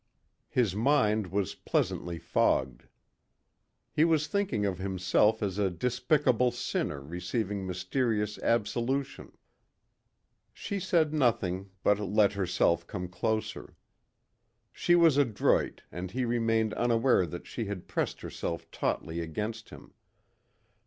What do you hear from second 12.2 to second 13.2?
herself come